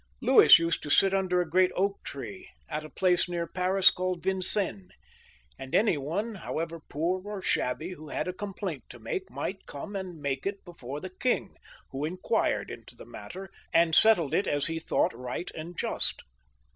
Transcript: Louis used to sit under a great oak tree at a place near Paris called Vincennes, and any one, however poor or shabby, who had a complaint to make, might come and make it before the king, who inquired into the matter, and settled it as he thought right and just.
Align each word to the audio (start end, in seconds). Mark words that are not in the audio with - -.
Louis 0.19 0.57
used 0.57 0.81
to 0.81 0.89
sit 0.89 1.13
under 1.13 1.41
a 1.41 1.47
great 1.47 1.69
oak 1.75 2.03
tree 2.03 2.49
at 2.67 2.83
a 2.83 2.89
place 2.89 3.29
near 3.29 3.45
Paris 3.45 3.91
called 3.91 4.23
Vincennes, 4.23 4.89
and 5.59 5.75
any 5.75 5.95
one, 5.95 6.33
however 6.33 6.79
poor 6.79 7.21
or 7.23 7.39
shabby, 7.39 7.91
who 7.91 8.09
had 8.09 8.27
a 8.27 8.33
complaint 8.33 8.83
to 8.89 8.97
make, 8.97 9.29
might 9.29 9.67
come 9.67 9.95
and 9.95 10.19
make 10.19 10.47
it 10.47 10.65
before 10.65 10.99
the 11.01 11.11
king, 11.11 11.55
who 11.91 12.03
inquired 12.03 12.71
into 12.71 12.95
the 12.95 13.05
matter, 13.05 13.51
and 13.75 13.93
settled 13.93 14.33
it 14.33 14.47
as 14.47 14.65
he 14.65 14.79
thought 14.79 15.15
right 15.15 15.51
and 15.53 15.77
just. 15.77 16.23